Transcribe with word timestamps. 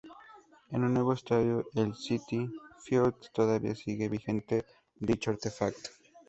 En 0.71 0.83
el 0.83 0.93
nuevo 0.95 1.13
estadio, 1.13 1.67
el 1.75 1.93
Citi 1.93 2.49
Field, 2.79 3.13
todavía 3.35 3.75
sigue 3.75 4.09
vigente 4.09 4.65
dicho 4.95 5.29
artefacto. 5.29 5.91